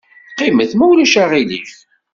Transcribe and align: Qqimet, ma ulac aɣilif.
Qqimet, 0.31 0.71
ma 0.75 0.85
ulac 0.89 1.13
aɣilif. 1.23 1.73